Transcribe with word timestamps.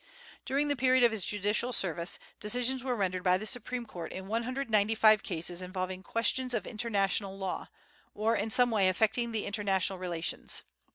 During 0.45 0.67
the 0.67 0.75
period 0.75 1.03
of 1.03 1.11
his 1.11 1.23
judicial 1.23 1.71
service, 1.71 2.17
decisions 2.39 2.83
were 2.83 2.95
rendered 2.95 3.21
by 3.21 3.37
the 3.37 3.45
Supreme 3.45 3.85
Court 3.85 4.11
in 4.11 4.27
195 4.27 5.21
cases 5.21 5.61
involving 5.61 6.01
questions 6.01 6.55
of 6.55 6.65
international 6.65 7.37
law, 7.37 7.67
or 8.15 8.35
in 8.35 8.49
some 8.49 8.71
way 8.71 8.89
affecting 8.89 9.31
international 9.35 9.99
relations. 9.99 10.63